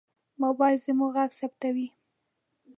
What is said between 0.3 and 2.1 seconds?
موبایل زموږ غږ ثبتوي.